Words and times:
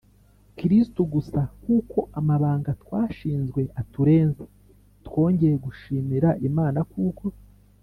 kristu 0.57 1.01
gusa 1.13 1.41
kuko 1.63 1.99
amabanga 2.19 2.71
twashinzwe 2.83 3.61
aturenze. 3.81 4.43
twongeye 5.05 5.55
gushimira 5.65 6.29
imana 6.49 6.79
kuko 6.91 7.25